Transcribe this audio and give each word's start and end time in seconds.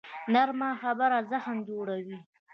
نرمه 0.33 0.69
خبره 0.81 1.19
زخم 1.31 1.57
جوړوي 1.69 2.17